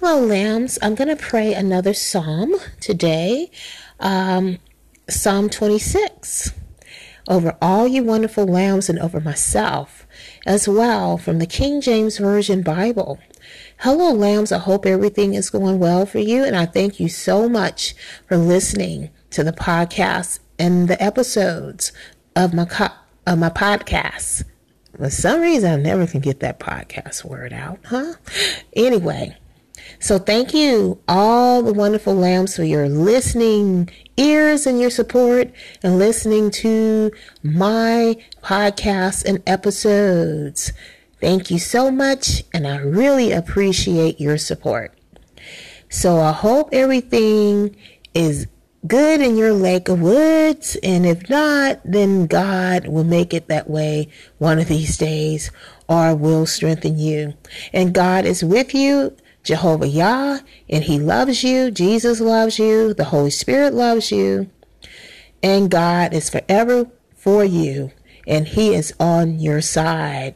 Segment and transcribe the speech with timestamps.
[0.00, 0.78] Hello, lambs.
[0.80, 3.50] I'm going to pray another psalm today.
[3.98, 4.58] Um,
[5.10, 6.52] psalm 26.
[7.26, 10.06] Over all you wonderful lambs and over myself
[10.46, 13.18] as well from the King James Version Bible.
[13.78, 14.52] Hello, lambs.
[14.52, 16.44] I hope everything is going well for you.
[16.44, 17.96] And I thank you so much
[18.28, 21.90] for listening to the podcast and the episodes
[22.36, 22.94] of my, co-
[23.26, 24.44] of my podcast.
[24.96, 28.14] For some reason, I never can get that podcast word out, huh?
[28.74, 29.36] Anyway,
[29.98, 35.50] so thank you, all the wonderful lambs, for your listening ears and your support
[35.82, 37.10] and listening to
[37.42, 40.72] my podcasts and episodes.
[41.20, 44.94] Thank you so much, and I really appreciate your support.
[45.88, 47.74] So I hope everything
[48.14, 48.46] is
[48.86, 53.68] good in your lake of woods, and if not, then God will make it that
[53.68, 55.50] way one of these days
[55.88, 57.34] or will strengthen you.
[57.72, 59.16] And God is with you
[59.48, 61.70] Jehovah Yah, and He loves you.
[61.70, 62.92] Jesus loves you.
[62.92, 64.50] The Holy Spirit loves you.
[65.42, 67.90] And God is forever for you,
[68.26, 70.34] and He is on your side.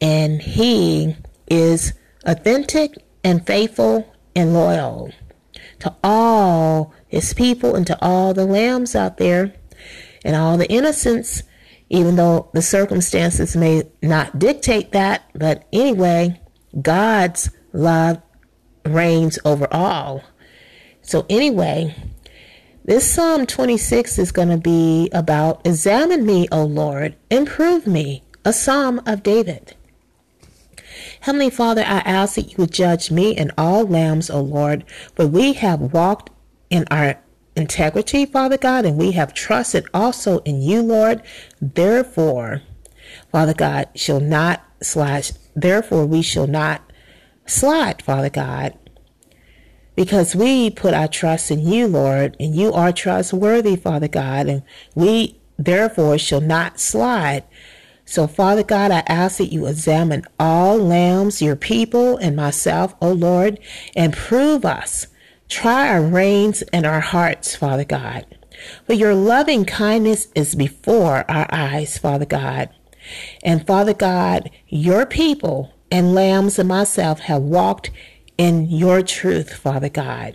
[0.00, 1.16] And He
[1.48, 5.10] is authentic and faithful and loyal
[5.80, 9.52] to all His people and to all the lambs out there
[10.24, 11.42] and all the innocents,
[11.90, 15.28] even though the circumstances may not dictate that.
[15.34, 16.40] But anyway,
[16.80, 18.20] God's love
[18.84, 20.22] reigns over all.
[21.02, 21.94] So, anyway,
[22.84, 28.52] this Psalm 26 is going to be about Examine me, O Lord, improve me, a
[28.52, 29.74] psalm of David.
[31.20, 35.26] Heavenly Father, I ask that you would judge me and all lambs, O Lord, for
[35.26, 36.30] we have walked
[36.70, 37.20] in our
[37.54, 41.22] integrity, Father God, and we have trusted also in you, Lord.
[41.60, 42.62] Therefore,
[43.30, 46.82] Father God, shall not slash, therefore we shall not
[47.46, 48.78] slide, Father God,
[49.94, 54.62] because we put our trust in you, Lord, and you are trustworthy, Father God, and
[54.94, 57.44] we therefore shall not slide.
[58.04, 63.12] So, Father God, I ask that you examine all lambs, your people, and myself, O
[63.12, 63.58] Lord,
[63.94, 65.06] and prove us.
[65.48, 68.26] Try our reins and our hearts, Father God.
[68.86, 72.70] For your loving kindness is before our eyes, Father God.
[73.42, 77.90] And Father God, your people and lambs and myself have walked
[78.38, 80.34] in your truth, Father God.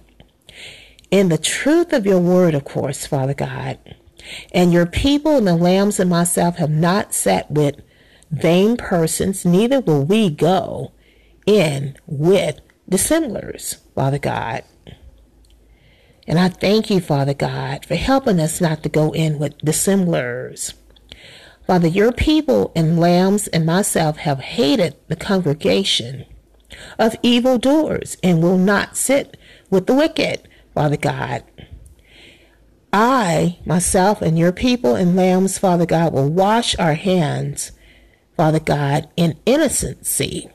[1.10, 3.80] In the truth of your word, of course, Father God.
[4.52, 7.82] And your people and the lambs and myself have not sat with
[8.30, 10.92] vain persons, neither will we go
[11.48, 14.64] in with dissemblers, Father God.
[16.28, 20.76] And I thank you, Father God, for helping us not to go in with dissemblers.
[21.68, 26.26] Father, your people and lambs and myself have hated the congregation
[26.98, 29.36] of evildoers and will not sit
[29.70, 31.44] with the wicked, Father God.
[32.94, 37.74] I, myself, and your people and lambs, Father God, will wash our hands,
[38.38, 40.50] Father God, in innocency.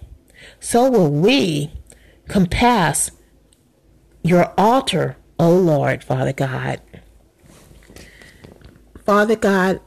[0.60, 1.72] So will we
[2.26, 3.10] compass
[4.22, 6.80] your altar, O Lord, Father God.
[9.04, 9.80] Father God,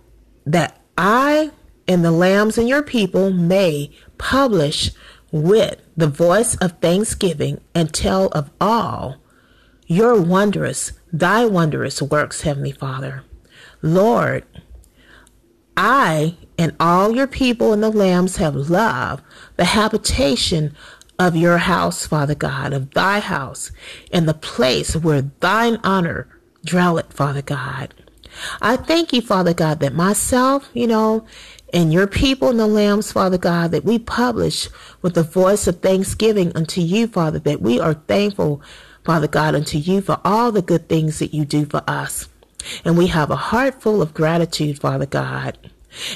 [0.45, 1.51] that I
[1.87, 4.91] and the lambs and your people may publish
[5.31, 9.17] with the voice of thanksgiving and tell of all
[9.87, 13.23] your wondrous, thy wondrous works, Heavenly Father.
[13.81, 14.45] Lord,
[15.77, 19.23] I and all your people and the lambs have loved
[19.57, 20.75] the habitation
[21.19, 23.71] of your house, Father God, of thy house,
[24.11, 26.27] and the place where thine honor
[26.63, 27.93] dwelleth, Father God.
[28.61, 31.25] I thank you, Father God, that myself, you know,
[31.73, 34.69] and your people and the lambs, Father God, that we publish
[35.01, 38.61] with the voice of thanksgiving unto you, Father, that we are thankful,
[39.03, 42.29] Father God, unto you for all the good things that you do for us.
[42.83, 45.57] And we have a heart full of gratitude, Father God.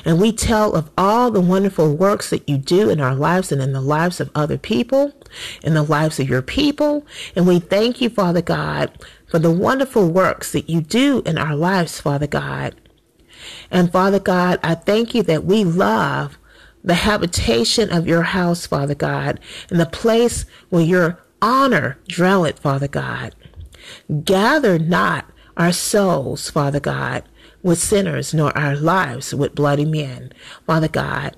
[0.04, 3.62] And we tell of all the wonderful works that you do in our lives and
[3.62, 5.14] in the lives of other people,
[5.64, 7.06] in the lives of your people.
[7.36, 8.92] And we thank you, Father God,
[9.30, 12.76] for the wonderful works that you do in our lives, Father God.
[13.72, 16.38] And Father God, I thank you that we love
[16.84, 19.40] the habitation of your house, Father God,
[19.70, 23.36] and the place where your honor dwelleth, Father God.
[24.24, 25.26] Gather not
[25.58, 27.24] our souls, Father God,
[27.62, 30.32] with sinners, nor our lives with bloody men,
[30.66, 31.36] Father God.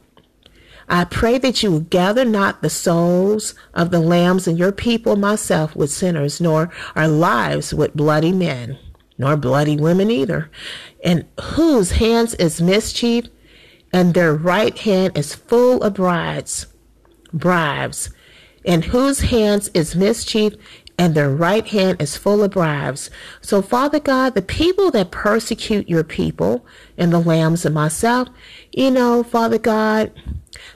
[0.91, 5.15] I pray that you will gather not the souls of the lambs and your people,
[5.15, 8.77] myself, with sinners, nor our lives with bloody men,
[9.17, 10.51] nor bloody women either,
[11.01, 13.27] and whose hands is mischief,
[13.93, 16.67] and their right hand is full of bribes,
[17.31, 18.09] bribes,
[18.65, 20.55] in whose hands is mischief,
[20.97, 23.09] and their right hand is full of bribes.
[23.41, 26.65] So, Father God, the people that persecute your people
[26.97, 28.27] and the lambs and myself,
[28.71, 30.11] you know, Father God,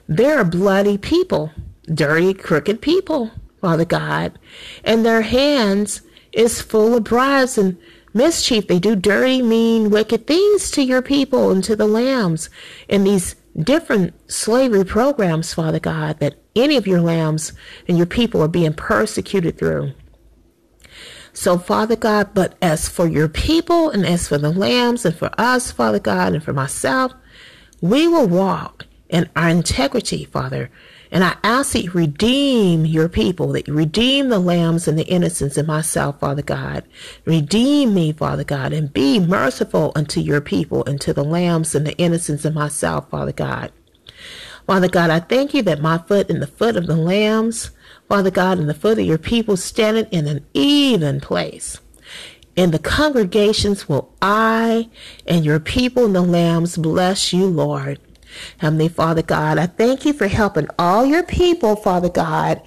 [0.07, 1.51] they're bloody people,
[1.85, 3.31] dirty, crooked people,
[3.61, 4.37] Father God,
[4.83, 6.01] and their hands
[6.31, 7.77] is full of bribes and
[8.13, 8.67] mischief.
[8.67, 12.49] They do dirty, mean, wicked things to your people and to the lambs
[12.87, 17.53] in these different slavery programs, Father God, that any of your lambs
[17.87, 19.93] and your people are being persecuted through.
[21.35, 25.29] So, Father God, but as for your people and as for the lambs and for
[25.37, 27.13] us, Father God, and for myself,
[27.81, 30.71] we will walk in our integrity, Father.
[31.11, 35.07] And I ask that you redeem your people, that you redeem the lambs and the
[35.07, 36.85] innocents and myself, Father God.
[37.25, 41.85] Redeem me, Father God, and be merciful unto your people and to the lambs and
[41.85, 43.73] the innocents and myself, Father God.
[44.65, 47.71] Father God, I thank you that my foot and the foot of the lambs,
[48.07, 51.79] Father God, and the foot of your people standing in an even place.
[52.55, 54.89] In the congregations will I
[55.27, 57.99] and your people and the lambs bless you, Lord.
[58.59, 62.61] Heavenly Father God, I thank you for helping all your people, Father God,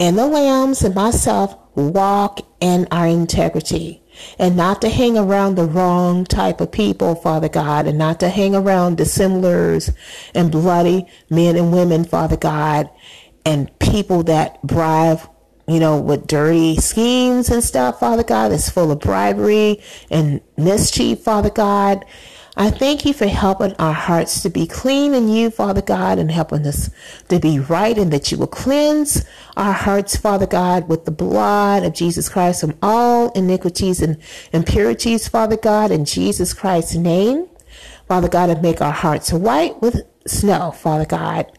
[0.00, 4.02] and the lambs and myself walk in our integrity
[4.38, 8.28] and not to hang around the wrong type of people, Father God, and not to
[8.28, 9.90] hang around dissemblers
[10.34, 12.90] and bloody men and women, Father God,
[13.44, 15.20] and people that bribe,
[15.66, 21.20] you know, with dirty schemes and stuff, Father God, that's full of bribery and mischief,
[21.20, 22.04] Father God.
[22.56, 26.30] I thank you for helping our hearts to be clean in you, Father God, and
[26.30, 26.90] helping us
[27.28, 29.24] to be right, and that you will cleanse
[29.56, 34.18] our hearts, Father God, with the blood of Jesus Christ from all iniquities and
[34.52, 37.46] impurities, Father God, in Jesus Christ's name.
[38.08, 41.57] Father God, and make our hearts white with snow, Father God.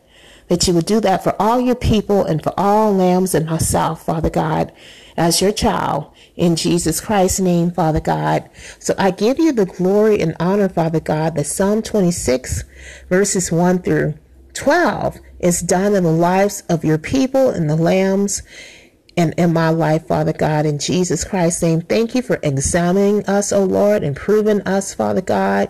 [0.50, 4.04] That you would do that for all your people and for all lambs and myself,
[4.06, 4.74] Father God,
[5.16, 8.50] as your child in Jesus Christ's name, Father God.
[8.80, 12.64] So I give you the glory and honor, Father God, that Psalm 26,
[13.10, 14.16] verses 1 through
[14.54, 18.42] 12 is done in the lives of your people and the lambs
[19.18, 21.82] and in my life, Father God, in Jesus Christ's name.
[21.82, 25.70] Thank you for examining us, O Lord, and proving us, Father God,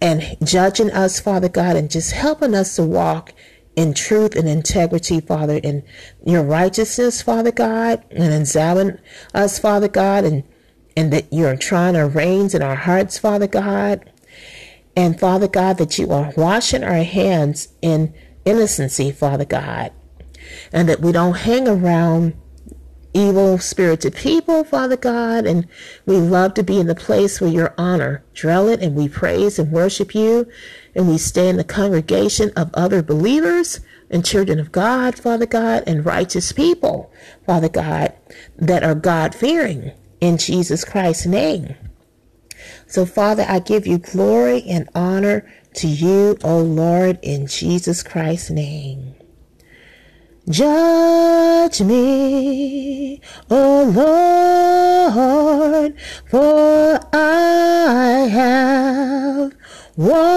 [0.00, 3.32] and judging us, Father God, and just helping us to walk
[3.76, 5.84] in truth and integrity, Father, in
[6.24, 9.00] your righteousness, Father God, and examine
[9.34, 10.44] us, Father God, and,
[10.96, 14.10] and that you're trying to reign in our hearts, Father God.
[14.96, 19.92] And Father God, that you are washing our hands in innocency, Father God,
[20.72, 22.34] and that we don't hang around
[23.18, 25.66] evil spirited people, Father God, and
[26.06, 29.58] we love to be in the place where your honor dwell it, and we praise
[29.58, 30.46] and worship you,
[30.94, 35.82] and we stay in the congregation of other believers and children of God, Father God,
[35.86, 37.12] and righteous people,
[37.44, 38.14] Father God,
[38.56, 41.74] that are God fearing in Jesus Christ's name.
[42.86, 48.50] So, Father, I give you glory and honor to you, O Lord, in Jesus Christ's
[48.50, 49.14] name.
[50.50, 55.94] Judge me, O Lord,
[56.30, 59.52] for I have
[59.98, 60.30] walked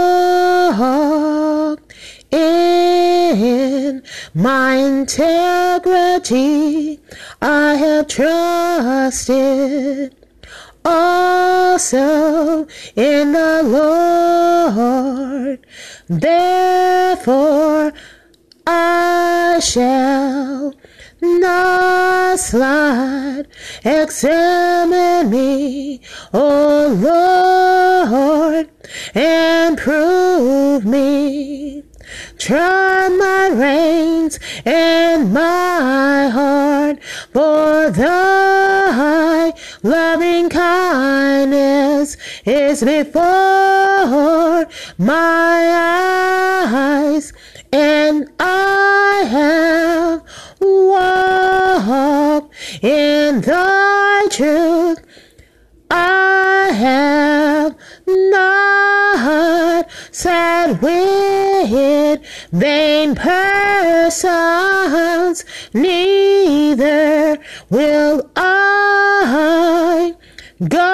[2.29, 4.03] in
[4.33, 5.29] my integrity.
[7.41, 10.13] I have trusted
[10.83, 15.65] also in the Lord.
[16.09, 17.93] Therefore,
[18.73, 20.73] I shall
[21.21, 23.47] not slide.
[23.83, 26.01] Examine me,
[26.33, 28.69] O Lord,
[29.13, 31.83] and prove me.
[32.37, 45.59] Try my reins and my heart, for thy loving kindness is before my
[46.63, 47.33] eyes
[47.71, 50.23] and I have
[50.59, 54.99] walked in thy truth.
[55.89, 57.75] I have
[58.07, 64.25] not sat with vain persons,
[65.73, 67.37] neither
[67.69, 70.15] will I
[70.67, 70.90] go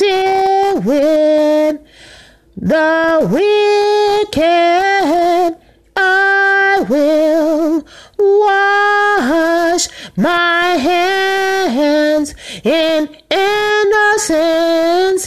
[0.00, 1.80] with
[2.56, 3.28] the
[4.32, 4.48] wicked.
[5.96, 7.84] I will
[8.18, 15.26] wash my hands in innocence,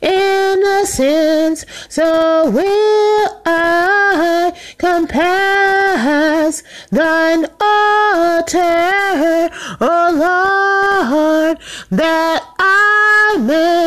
[0.00, 1.64] innocence.
[1.88, 11.58] So will I compass thine altar, O Lord,
[11.90, 13.81] that I may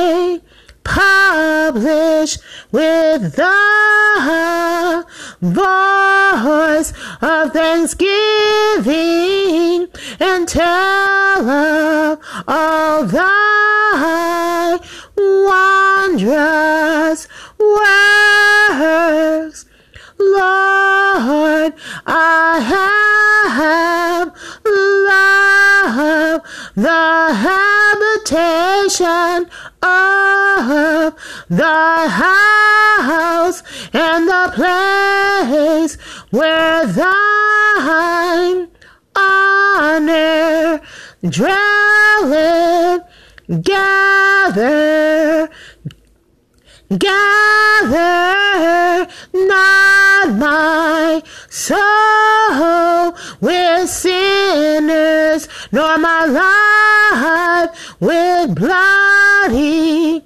[3.32, 5.06] the
[5.42, 9.88] voice of thanksgiving
[10.20, 14.80] and tell of all thy
[15.18, 16.65] wondrous
[27.46, 29.50] habitation
[29.82, 31.16] of
[31.50, 35.96] the house and the place
[36.32, 38.68] where thine
[39.16, 40.82] honor
[41.24, 43.04] dwelleth.
[43.62, 45.50] Gather,
[46.98, 47.96] gather
[49.34, 60.24] not my soul with sinners, nor my life with bloody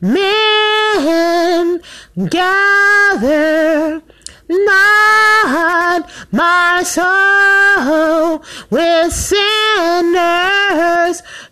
[0.00, 1.80] men.
[2.28, 4.02] Gather
[4.50, 9.42] not my soul with sinners,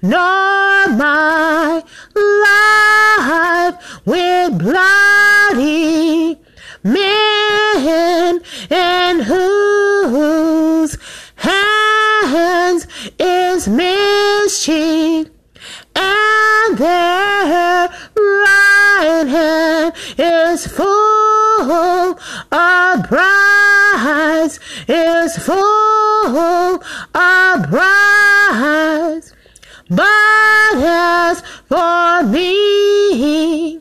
[0.03, 1.85] nor my
[2.17, 6.37] life with bloody
[6.83, 10.99] men, in whose
[11.37, 12.87] hands
[13.19, 15.29] is mischief,
[15.95, 22.08] and their right hand is full
[23.09, 26.83] bribes, is full
[27.15, 29.33] of bribes.
[29.91, 33.81] But as for me,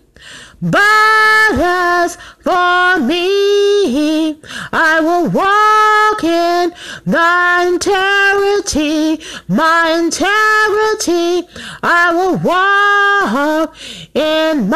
[0.61, 4.39] but as for me,
[4.71, 6.73] I will walk in
[7.05, 11.47] thy integrity, my integrity.
[11.83, 13.75] I will walk
[14.13, 14.69] in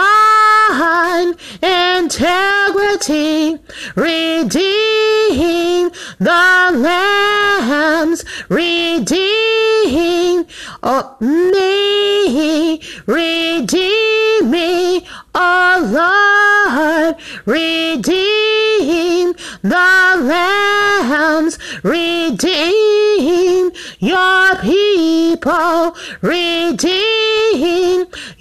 [0.72, 3.58] mine integrity.
[3.96, 10.46] Redeem the lambs, redeem
[11.20, 27.11] me, redeem me, oh Lord, redeem the lambs, redeem your people, redeem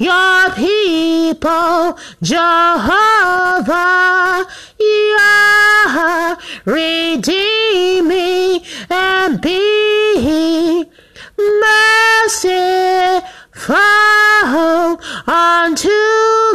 [0.00, 3.66] your people, Jehovah,
[4.80, 10.86] Yah, redeem me and be
[11.36, 12.16] merciful
[15.26, 15.90] unto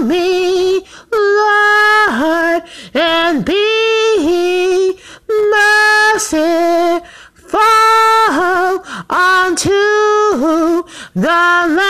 [0.02, 2.64] me, Lord,
[2.96, 4.98] and be
[5.52, 7.06] merciful
[9.08, 10.84] unto
[11.14, 11.85] the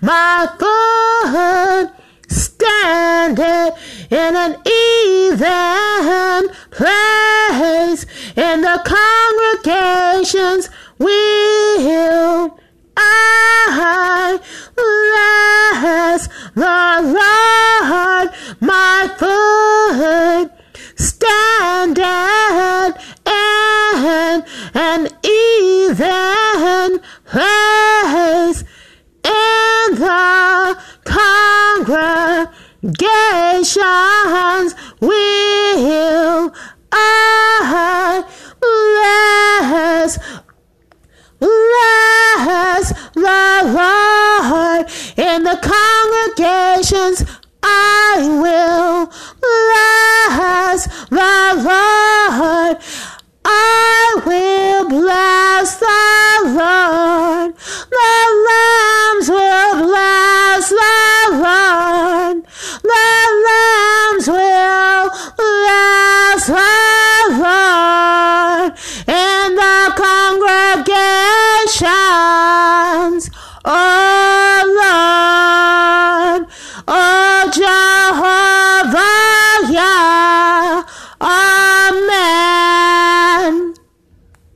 [0.00, 1.92] My foot
[2.28, 3.78] standeth
[4.10, 8.06] in an even place.
[8.36, 8.80] In the
[9.64, 12.58] congregations will
[32.94, 36.35] congregations will